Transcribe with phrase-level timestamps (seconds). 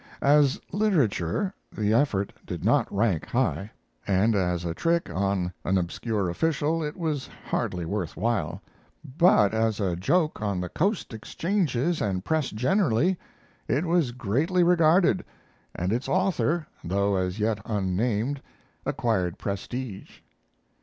[0.23, 3.69] As literature, the effort did not rank high,
[4.07, 8.63] and as a trick on an obscure official it was hardly worth while;
[9.15, 13.15] but, as a joke on the Coast exchanges and press generally,
[13.67, 15.23] it was greatly regarded
[15.75, 18.41] and its author, though as yet unnamed,
[18.87, 20.21] acquired prestige.